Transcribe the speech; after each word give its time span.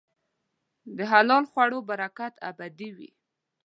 د 0.97 0.99
حلال 1.11 1.43
خوړو 1.51 1.79
برکت 1.89 2.33
ابدي 2.49 2.89
وي. 2.97 3.09